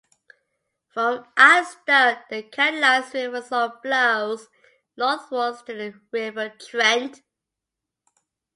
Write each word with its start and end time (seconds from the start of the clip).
From 0.87 1.25
Aylestone 1.37 2.27
the 2.27 2.41
canalised 2.41 3.13
River 3.13 3.39
Soar 3.39 3.77
flows 3.83 4.47
northwards 4.97 5.61
to 5.67 5.73
the 5.75 5.93
River 6.11 6.51
Trent. 6.59 7.21